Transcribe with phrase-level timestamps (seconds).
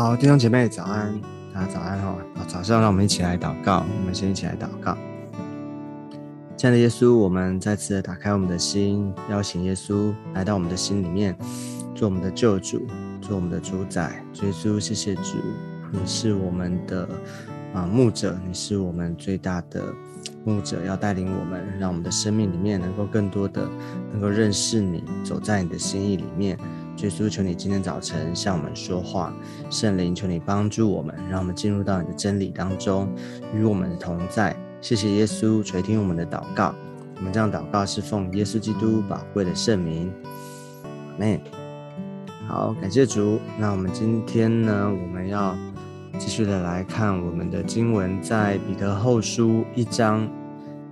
[0.00, 1.12] 好，弟兄姐妹早安，
[1.52, 2.16] 大家早安哈！
[2.34, 4.96] 好，早上让我们一起来祷告，我们先一起来祷告。
[6.56, 11.36] 亲爱的耶稣，我们再次的打开我们的心，邀请耶稣来到我们的心里面，
[11.94, 12.86] 做我们的救主，
[13.20, 14.24] 做我们的主宰。
[14.42, 15.36] 耶稣，谢谢主，
[15.92, 17.06] 你是我们的
[17.74, 19.84] 啊牧者，你是我们最大的
[20.46, 23.68] 牧者，要带领我们，让我们的生命里面能够更多的
[24.12, 26.58] 能够认识你，走在你的心意里面。
[27.02, 29.32] 耶稣，求你今天早晨向我们说话，
[29.70, 33.08] 圣灵，求你帮助我们，让我们进入到你的真理当中，
[33.54, 34.54] 与我们同在。
[34.80, 36.74] 谢谢耶稣垂听我们的祷告，
[37.16, 40.12] 我们这样祷告是奉耶稣基督宝贵的圣名，
[41.18, 41.40] 阿门。
[42.46, 43.38] 好，感谢主。
[43.58, 45.56] 那我们今天呢，我们要
[46.18, 50.28] 继续的来看我们的经文，在彼得后书一章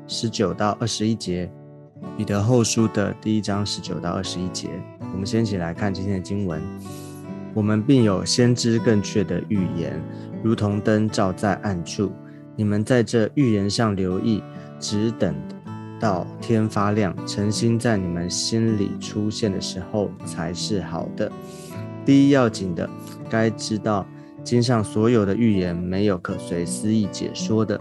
[0.07, 1.51] 十九到二十一节。
[2.17, 4.69] 彼得后书的第一章十九到二十一节，
[5.13, 6.61] 我们先一起来看今天的经文。
[7.55, 10.01] 我们并有先知更确的预言，
[10.43, 12.13] 如同灯照在暗处。
[12.55, 14.43] 你们在这预言上留意，
[14.79, 15.35] 只等
[16.01, 21.31] 到天发亮，诚心在你们心里出现的时候才是好的。
[22.05, 22.89] 第一要紧的，
[23.31, 24.07] 该知道
[24.43, 27.81] 经上所有的预言没有可随私意解说的，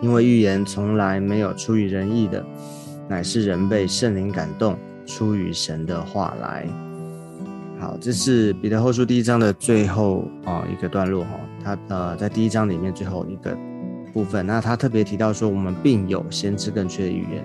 [0.00, 2.44] 因为预言从来没有出于人意的。
[3.08, 6.66] 乃是人被圣灵感动，出于神的话来。
[7.78, 11.30] 好，这是彼得后书第一章的最后啊一个段落哈。
[11.64, 13.56] 他呃在第一章里面最后一个
[14.12, 17.44] 部分，那他特别提到说，我们并有先知更确的预言。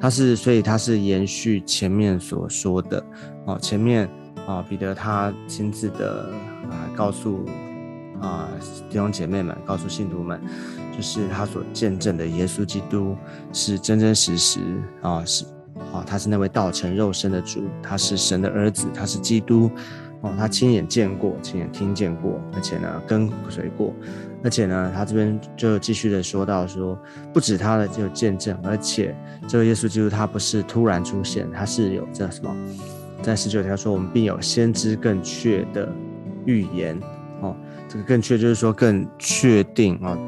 [0.00, 3.04] 他是所以他是延续前面所说的
[3.46, 4.08] 哦，前面
[4.46, 6.30] 啊彼得他亲自的
[6.70, 7.44] 啊告诉
[8.22, 8.48] 啊
[8.88, 10.40] 弟兄姐妹们，告诉信徒们。
[10.98, 13.16] 就是他所见证的耶稣基督
[13.52, 14.58] 是真真实实
[15.00, 15.44] 啊，是
[15.92, 19.70] 啊，他是那位道成肉身的主，他是神的儿子，他是基督
[20.22, 23.94] 哦，他亲眼见过，亲眼听见过，而且呢跟随过，
[24.42, 26.98] 而且呢他这边就继续的说到说，
[27.32, 29.14] 不止他的有见证，而且
[29.46, 32.52] 这个耶稣基督他不是突然出现，他是有这什么，
[33.22, 35.88] 在十九条说我们并有先知更确的
[36.44, 37.00] 预言，
[37.88, 40.18] 这个更确就是说更确定啊。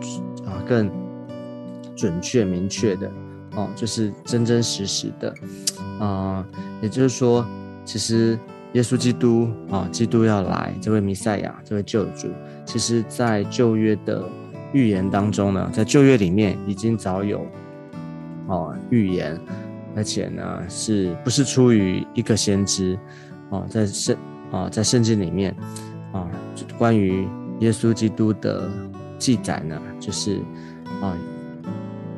[0.47, 0.91] 啊，更
[1.95, 3.09] 准确、明确的
[3.55, 5.33] 哦，就是真真实实的
[6.01, 6.45] 啊。
[6.81, 7.47] 也就是说，
[7.85, 8.37] 其实
[8.73, 12.29] 耶稣基督啊，基督要来，这位弥赛亚，这位救主，
[12.65, 14.25] 其实在旧约的
[14.73, 17.47] 预言当中呢，在旧约里面已经早有
[18.47, 19.39] 哦预言，
[19.95, 22.99] 而且呢，是不是出于一个先知
[23.51, 24.17] 啊，在圣
[24.51, 25.55] 啊，在圣经里面
[26.13, 26.27] 啊，
[26.79, 27.29] 关于
[27.61, 28.69] 耶稣基督的。
[29.21, 30.41] 记载呢，就是
[31.03, 31.15] 啊，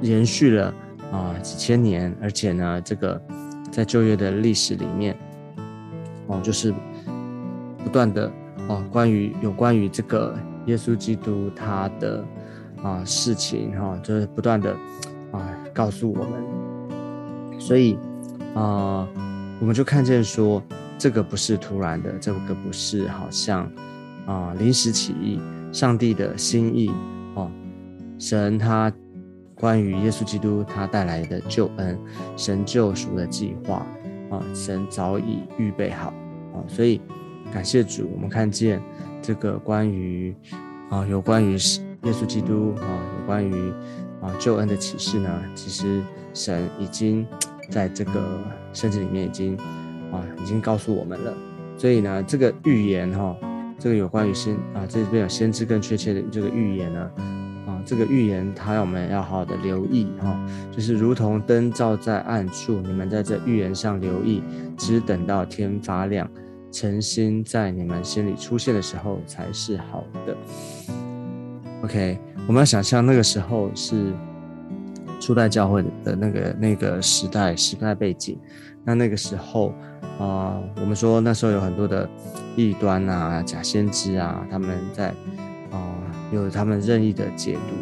[0.03, 0.73] 延续了
[1.11, 3.21] 啊几千年，而且呢，这个
[3.73, 5.19] 在旧约的历史里面，
[6.29, 6.73] 哦，就是
[7.83, 8.31] 不断的
[8.69, 12.25] 哦，关于有关于这个耶稣基督他的
[12.85, 14.71] 啊事情哈，就是不断的
[15.33, 17.99] 啊告诉我们，所以
[18.55, 19.09] 啊，
[19.59, 20.63] 我们就看见说，
[20.97, 23.69] 这个不是突然的，这个不是好像
[24.27, 25.41] 啊临时起意。
[25.73, 26.91] 上帝的心意
[27.35, 27.51] 哦，
[28.19, 28.93] 神他
[29.55, 31.99] 关于耶稣基督他带来的救恩，
[32.37, 33.87] 神救赎的计划
[34.29, 36.13] 啊，神早已预备好
[36.53, 37.01] 啊，所以
[37.55, 38.83] 感谢主，我们看见
[39.23, 40.37] 这个关于
[40.91, 42.85] 啊有关于耶稣基督啊
[43.19, 43.73] 有关于
[44.21, 46.03] 啊救恩的启示呢，其实
[46.35, 47.27] 神已经
[47.71, 48.45] 在这个
[48.75, 49.57] 圣经里面已经
[50.13, 51.33] 啊已经告诉我们了，
[51.79, 53.35] 所以呢这个预言哈。
[53.83, 57.11] 这个有关于先啊，这边有先知更确切的这个预言呢，
[57.67, 64.41] 啊，这个预言它让我们要好好的留意哈，就是如同灯照在暗处，你们在这预言上留意，
[64.79, 66.31] 只等到天发亮，
[66.71, 70.37] 诚心在你们心里出现的时候才是好的。
[71.83, 74.13] OK，我们要想象那个时候是
[75.19, 78.39] 初代教会的那个那个时代时代背景，
[78.85, 79.75] 那那个时候。
[80.19, 82.09] 啊，我们说那时候有很多的
[82.57, 85.09] 异端啊、假先知啊，他们在
[85.71, 85.95] 啊
[86.31, 87.75] 有他们任意的解读。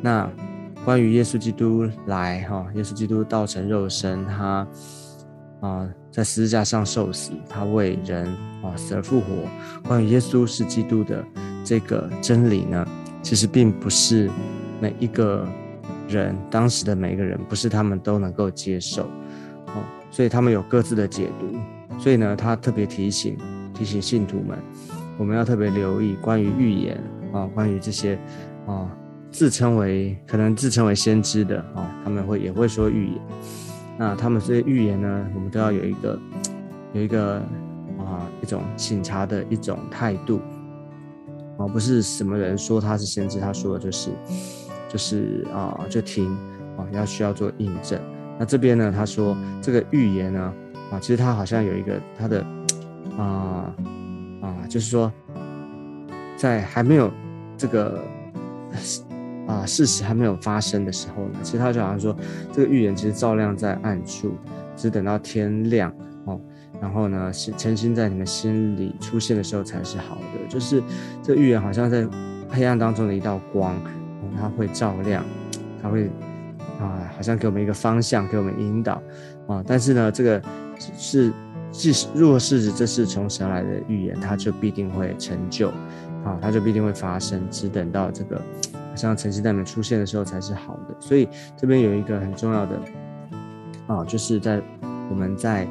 [0.00, 0.28] 那
[0.84, 4.66] 关于耶稣基督来哈，耶稣基督道成肉身，他
[5.60, 8.26] 啊在十字架上受死，他为人
[8.62, 9.26] 啊死而复活。
[9.86, 11.24] 关于耶稣是基督的
[11.64, 12.86] 这个真理呢，
[13.22, 14.30] 其实并不是
[14.80, 15.46] 每一个
[16.08, 19.08] 人当时的每一个人，不是他们都能够接受。
[20.18, 21.56] 所以他们有各自的解读。
[21.96, 23.38] 所以呢，他特别提醒
[23.72, 24.58] 提醒信徒们，
[25.16, 27.00] 我们要特别留意关于预言
[27.32, 28.18] 啊，关于这些
[28.66, 28.90] 啊
[29.30, 33.20] 自称为可能自称为先知的啊，他们会也会说预言。
[33.96, 36.18] 那他们这些预言呢，我们都要有一个
[36.94, 37.36] 有一个
[37.96, 40.40] 啊一种审查的一种态度。
[41.58, 44.10] 啊，不是什么人说他是先知，他说的就是
[44.88, 46.28] 就是啊就听
[46.76, 48.00] 啊，要需要做印证。
[48.38, 50.54] 那这边呢，他说这个预言呢
[50.92, 52.46] 啊，其实他好像有一个他的
[53.16, 53.74] 啊
[54.40, 55.12] 啊，就是说
[56.36, 57.10] 在还没有
[57.56, 58.02] 这个。
[59.48, 62.14] 啊，事实还没有发生的时候呢，其实他就好像说，
[62.52, 64.34] 这个预言其实照亮在暗处，
[64.76, 65.90] 只等到天亮
[66.26, 66.38] 哦，
[66.82, 70.46] 然后呢，诚心在你们心里出现的时候才是好的。
[70.50, 70.82] 就是
[71.22, 72.06] 这预言好像在
[72.50, 73.74] 黑暗当中的一道光，
[74.38, 75.24] 它会照亮，
[75.82, 76.10] 它会
[76.78, 79.02] 啊，好像给我们一个方向，给我们引导
[79.46, 79.62] 啊。
[79.66, 80.42] 但是呢，这个
[80.96, 81.32] 是
[81.70, 85.68] 即使若是这是从神来的预言，它就必定会成就
[86.24, 88.96] 啊，它就必定会发生，只等到这个好。
[88.96, 92.80] 像晨曦代表出现的时候才是好的，所以这边有一个很重要的
[93.86, 94.60] 啊，就是在
[95.08, 95.64] 我们在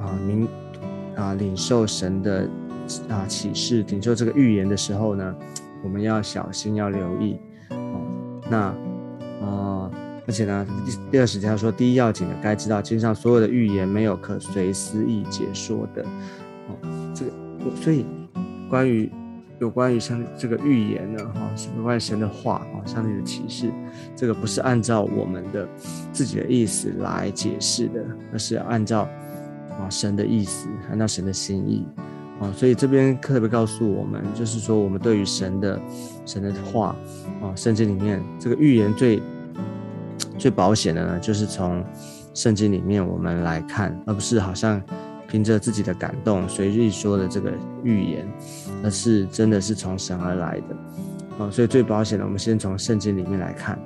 [0.00, 0.48] 啊明
[1.16, 2.48] 啊领受神的
[3.08, 5.34] 啊启示、领受这个预言的时候呢，
[5.84, 7.38] 我们要小心，要留意。
[8.50, 8.74] 那
[9.40, 9.90] 啊，
[10.26, 16.02] 而且呢，第第二时间他说，第一要紧的，该知道经上所有的预言没有可随思意解说的
[16.68, 16.76] 哦。
[17.14, 17.30] 这个，
[17.76, 18.06] 所以
[18.68, 19.10] 关于。
[19.60, 23.70] 有关于像这个预言呢，哈，有关于神的话啊，上帝的启示，
[24.16, 25.68] 这个不是按照我们的
[26.12, 29.08] 自己的意思来解释的，而是按照
[29.78, 31.86] 啊神的意思，按照神的心意
[32.40, 32.50] 啊。
[32.56, 35.80] 所以这边特别告诉我们，就是说我们对于神的
[36.26, 36.96] 神的话
[37.40, 39.22] 啊，圣经里面这个预言最
[40.42, 41.84] 最保险的呢，就是从
[42.34, 44.82] 圣经里面我们来看，而不是好像。
[45.28, 47.50] 凭着自己的感动随意说的这个
[47.82, 48.30] 预言，
[48.84, 50.76] 而是真的是从神而来的，
[51.38, 53.78] 哦，所以最保险的，我们先从圣经里面来看，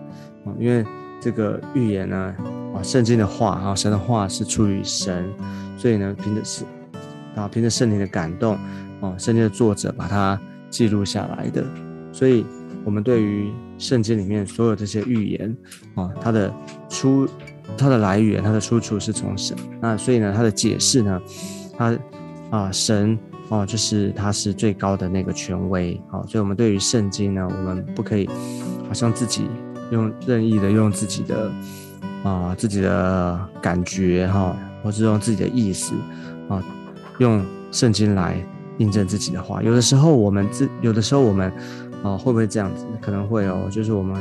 [0.42, 0.84] 哦，因为
[1.20, 2.34] 这个预言呢，
[2.74, 5.32] 啊，圣经的话，啊，神的话是出于神，
[5.76, 6.64] 所以呢，凭着是，
[7.36, 8.58] 啊，凭着圣灵的感动，
[8.98, 10.36] 哦，圣经的作者把它
[10.68, 11.64] 记录下来的，
[12.10, 12.44] 所以
[12.84, 15.56] 我们对于圣经里面所有这些预言，
[15.94, 16.52] 啊，它的
[16.88, 17.28] 出。
[17.76, 21.20] 它的来源，它的出处是从神，那所以呢，它的解释呢，
[21.76, 21.98] 它
[22.48, 23.18] 啊神
[23.50, 28.30] 啊，就是它是最高的那个权威，好，所以我们对于圣经呢，我们不可以
[28.86, 29.48] 好像自己
[29.90, 31.50] 用任意的用自己的
[32.22, 35.92] 啊自己的感觉哈，或是用自己的意思
[36.48, 36.62] 啊，
[37.18, 38.40] 用圣经来
[38.78, 39.60] 印证自己的话。
[39.60, 41.52] 有的时候我们自有的时候我们
[42.02, 42.84] 啊会不会这样子？
[43.00, 44.16] 可能会哦，就是我们。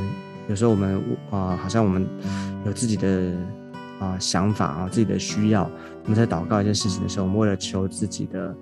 [0.47, 1.01] 有时候我们
[1.31, 2.07] 啊，好像我们
[2.67, 3.33] 有自己的
[3.99, 5.67] 啊想法啊，自己的需要。
[6.03, 8.55] 我们在祷告一件事情的时候，我们为了求自己的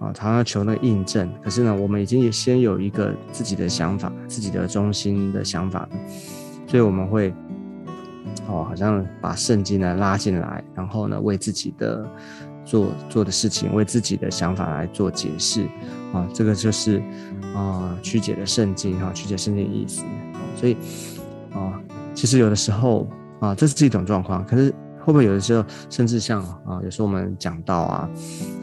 [0.00, 1.30] 啊，常常求那个印证。
[1.40, 5.88] 可是呢，我们已经也先有一个自己的想法，自己的中心的想法，
[6.66, 7.32] 所以我们会
[8.48, 12.04] 哦，好像把圣经呢拉进来，然后呢，为自己的
[12.64, 15.66] 做做的事情，为自己的想法来做解释
[16.12, 16.28] 啊。
[16.34, 17.02] 这个就是
[17.54, 20.02] 啊曲解的圣经哈，曲解圣经的意思。
[20.56, 20.76] 所以。
[21.54, 21.78] 啊，
[22.14, 23.06] 其实有的时候
[23.38, 24.42] 啊，这是一种状况。
[24.46, 28.08] 可是会不会有的时候，甚至像啊，有时候我们讲到啊，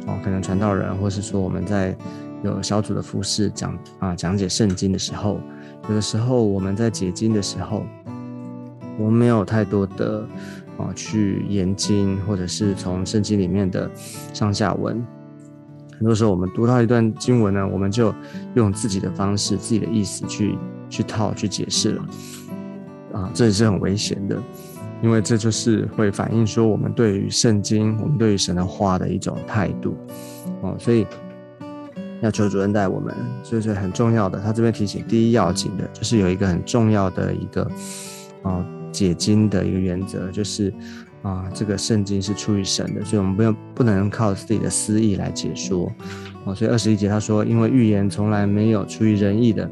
[0.08, 1.96] 哦，可能传道人，或是说我们在
[2.44, 5.40] 有小组的服饰讲啊，讲解圣经的时候，
[5.88, 7.84] 有的时候我们在解经的时候，
[8.98, 10.26] 我们没有太多的
[10.80, 13.92] 啊去研经，或者是从圣经里面的
[14.34, 15.06] 上下文。
[15.98, 18.16] 很多时候我们读到一段经文呢，我们就
[18.56, 20.58] 用自己的方式、自己的意思去
[20.90, 22.06] 去套、去解释了。
[23.12, 24.42] 啊，这也是很危险的，
[25.02, 29.98] 因为这就是会反映说我们对于圣经、我们对于神的话的一种态度
[30.62, 30.76] 哦。
[30.80, 31.06] 所以
[32.22, 34.40] 要求主任带我们，所以很重要的。
[34.40, 37.64] 他这边提醒，第一要紧的就是有一个很重要的一个
[38.44, 40.74] 啊解经的一个原则，就是
[41.22, 45.92] 啊这个圣经是出于神的，所以我们不用不能靠自己的私意来解说
[46.46, 46.56] 哦。
[46.56, 49.70] 所以二十一节他说，因为预言从来没有出于人意的，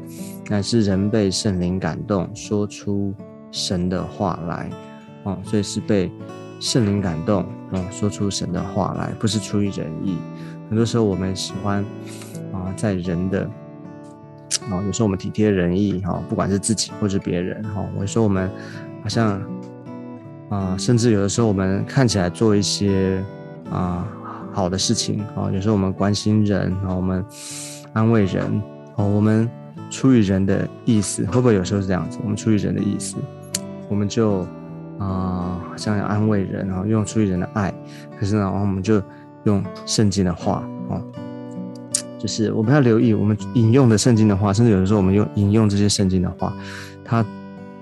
[0.48, 3.14] 乃是人被圣灵感动说出。
[3.50, 4.68] 神的话来，
[5.22, 6.12] 哦，所以是被
[6.60, 10.18] 圣灵感动，哦，说出神的话来，不是出于人意。
[10.68, 11.82] 很多时候我们喜欢
[12.52, 13.50] 啊，在人的，
[14.68, 18.50] 啊，有时候我们体贴人意，哈，不管是自己或者别人，哈，我说我们
[19.02, 19.40] 好像
[20.48, 23.22] 啊，甚至有的时候我们看起来做一些
[23.70, 24.06] 啊
[24.52, 27.24] 好的事情，啊，有时候我们关心人，啊，我们
[27.92, 28.62] 安慰人，
[28.96, 29.48] 哦，我们
[29.90, 32.18] 出于人的意思，会不会有时候是这样子？
[32.22, 33.16] 我们出于人的意思。
[33.88, 34.40] 我们就
[34.98, 37.72] 啊，好像要安慰人，然后用出于人的爱，
[38.18, 39.02] 可是呢，然后我们就
[39.44, 41.00] 用圣经的话哦，
[42.18, 46.52] 就是我们要留意，我们引用的圣经的话，甚至有的时候我们用引用这些圣经的话，
[47.02, 47.24] 它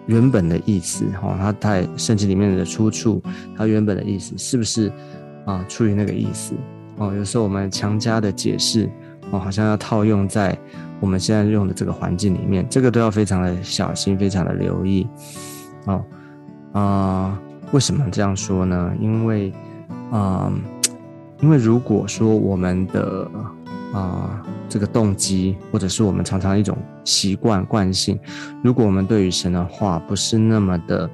[0.06, 3.22] 原本的意思哈，它在圣经里面的出处，
[3.56, 4.90] 它原本的意思是不是
[5.44, 6.54] 啊出于那个意思
[6.96, 7.12] 哦？
[7.14, 8.86] 有时候我们强加的解释
[9.30, 10.56] 哦，哦，好像要套用在
[11.00, 15.06] 我们现在用的这个环境里面，这个都要非常的小心，非常的留意。
[15.86, 16.04] 哦，
[16.72, 17.38] 啊，
[17.72, 18.92] 为什么这样说呢？
[19.00, 19.52] 因为，
[20.10, 20.52] 啊，
[21.40, 23.28] 因为如果说我们的
[23.92, 28.18] 啊这个动机，或者是我们常常一种习惯惯性，
[28.62, 31.08] 如果我们对于神的话不是那么的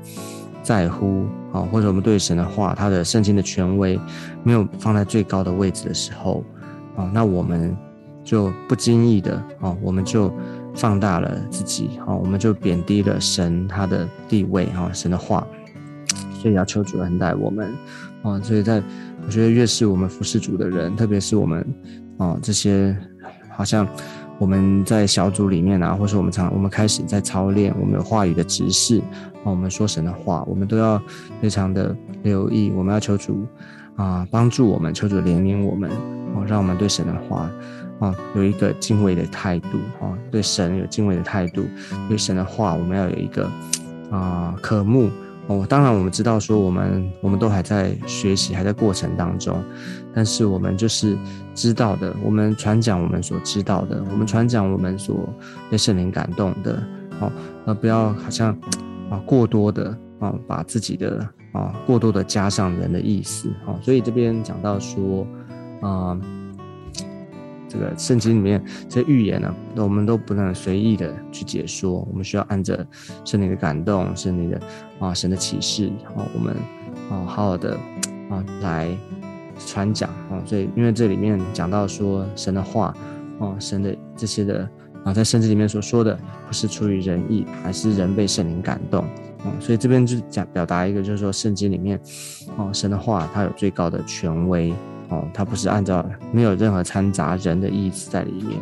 [0.62, 3.99] 在乎，啊，或者我们对神的话，他的圣经的权威
[4.43, 6.45] 没有放在最高的位置的时候，
[6.97, 7.76] 啊，那我们
[8.25, 10.33] 就不经意的，啊，我们就。
[10.75, 15.47] 放大了自己，好，我们就贬低了神他的地位，哈，神的话，
[16.41, 17.71] 所以要求主恩待我们，
[18.23, 18.83] 啊，所以在
[19.26, 21.62] 我觉得越是我们服侍主的人，特别是我们，
[22.23, 22.97] 啊，这些
[23.50, 23.87] 好像
[24.38, 29.00] 我们在小组里面啊，或是我们常我们开始在操练我们有话语的执事，
[29.43, 31.02] 啊，我们说神的话，我们都要
[31.41, 33.45] 非常的留意，我们要求主
[33.97, 35.91] 啊帮助我们，求主怜悯我们，
[36.35, 37.50] 哦，让我们对神的话。
[38.00, 41.64] 啊，有一个敬畏的态度，啊，对神有敬畏的态度，
[42.09, 43.49] 对神的话，我们要有一个
[44.11, 45.09] 啊渴慕
[45.47, 45.67] 哦。
[45.69, 49.63] 当然，我们知道说，我们我们都还在学习，还在过程当中，
[50.15, 51.17] 但是我们就是
[51.55, 55.29] 知道的，我们传讲我们所知道的，我们传讲我们所
[55.71, 56.83] 被圣灵感动的，
[57.21, 57.33] 哦，
[57.67, 58.57] 而不要好像
[59.11, 65.27] 啊过多的啊把自己的啊过多的加上人的意思，哦，所以这边讲到说
[65.81, 66.19] 啊。
[67.73, 72.87] 这个圣经里面这些预言呢，那我们都不能随意的去解说，我们需要按着
[73.25, 74.61] 圣灵的感动、圣灵的
[74.99, 76.55] 啊神的启示，然后我们
[77.09, 77.75] 啊好好的
[78.29, 78.95] 啊来
[79.67, 80.43] 传讲啊。
[80.45, 82.95] 所以因为这里面讲到说神的话
[83.38, 84.69] 啊，神的这些的
[85.02, 86.14] 啊，在圣经里面所说的
[86.47, 89.02] 不是出于人意，而是人被圣灵感动
[89.38, 89.49] 啊。
[89.59, 91.99] 所以这边就讲表达一个，就是说圣经里面
[92.59, 94.75] 啊神的话，它有最高的权威。
[95.12, 96.02] 哦，它不是按照
[96.33, 98.59] 没有任何掺杂人的意思在里面，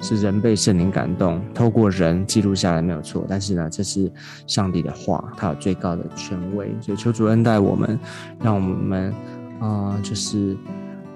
[0.00, 3.26] 是人被圣灵感动，透过人记录下来没有错。
[3.28, 4.08] 但是呢，这是
[4.46, 7.98] 上帝的话，它有最高的权威，所以求主恩待我们，
[8.38, 9.12] 让我们
[9.58, 10.56] 啊，就是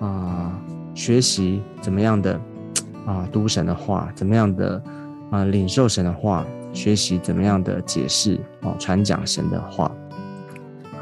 [0.00, 0.60] 啊，
[0.92, 2.40] 学习怎么样的
[3.06, 4.82] 啊读神的话，怎么样的
[5.30, 9.88] 啊领受神的话，学习怎么样的解释哦传讲神的话。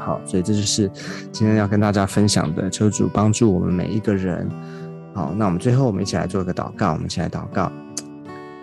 [0.03, 0.89] 好，所以这就是
[1.31, 4.49] 今天要跟大家分享的，车主帮助我们每一个人。
[5.13, 7.71] 好，那我们最后我们一起来做一个祷告，我们一起来祷告。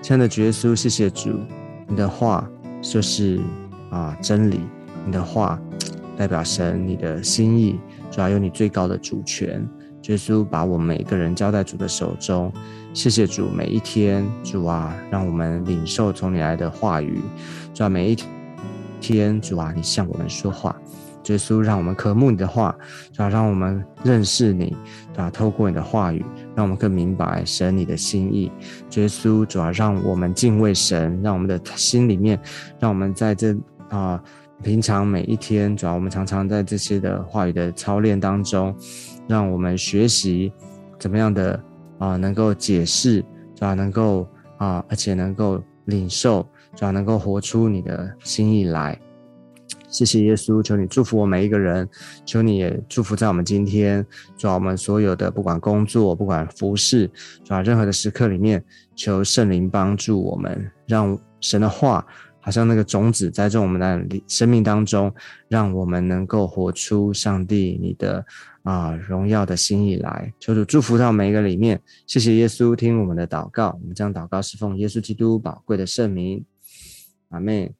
[0.02, 1.30] 亲爱的主耶稣，谢谢主，
[1.86, 2.46] 你的话
[2.82, 3.40] 就是
[3.90, 4.60] 啊真理，
[5.06, 5.58] 你的话
[6.16, 7.80] 代表神你的心意，
[8.10, 9.66] 主要有你最高的主权。
[10.08, 12.52] 耶稣把我们每一个人交在主的手中，
[12.92, 17.20] 谢谢主，每一天主啊，让我们领受从你来的话语，
[17.72, 18.16] 主啊，每一
[19.00, 20.74] 天主啊，你向我们说话。
[21.26, 22.74] 耶稣，让我们渴慕你的话，
[23.12, 24.76] 主要让我们认识你，
[25.12, 25.30] 对吧？
[25.30, 26.24] 透过你的话语，
[26.56, 28.50] 让我们更明白神你的心意。
[28.96, 32.40] 耶稣，主要让我们敬畏神，让我们的心里面，
[32.78, 33.56] 让我们在这
[33.90, 34.20] 啊
[34.62, 38.74] 平常每一天，主要我们常常在这些的话语的操练当中，
[39.28, 40.52] 让我们学习
[40.98, 41.62] 怎么样的
[41.98, 43.20] 啊能够解释，
[43.54, 48.98] 主要能够啊，而且能够领受，主要能够活出你的心意来。
[49.90, 51.88] 谢谢耶稣，求你祝福我每一个人，
[52.24, 54.06] 求你也祝福在我们今天，
[54.38, 57.10] 主我们所有的不管工作，不管服饰，
[57.44, 62.06] 主任何的时刻里面，求圣灵帮助我们，让神的话
[62.40, 65.12] 好像那个种子栽种我们的生命当中，
[65.48, 68.24] 让我们能够活出上帝你的
[68.62, 70.32] 啊荣耀的心意来。
[70.38, 76.44] 求主祝福到每一个里面，谢谢耶稣，听我们的祷告，我们将祷告是奉耶稣基督宝贵的圣名，
[77.30, 77.79] 阿妹。